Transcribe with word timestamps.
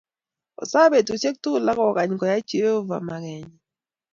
Osaa 0.61 0.91
betushek 0.91 1.35
tuguk 1.43 1.65
akokany 1.71 2.11
koyai 2.19 2.45
Jeovah 2.49 3.03
makenyi 3.07 3.51